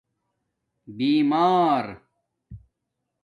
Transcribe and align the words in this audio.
بیمار 0.97 2.01